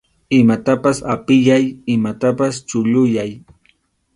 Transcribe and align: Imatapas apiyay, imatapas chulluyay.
Imatapas 0.41 0.97
apiyay, 1.13 1.65
imatapas 1.95 2.53
chulluyay. 2.67 3.31